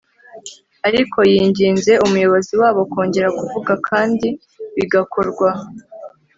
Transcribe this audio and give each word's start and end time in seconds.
ariko 0.87 1.17
yinginze 1.31 1.91
umuyobozi 2.05 2.53
wabo 2.61 2.81
kongera 2.91 3.29
kuvuga 3.39 3.73
kandi 3.87 4.27
bigakorwa 4.75 5.49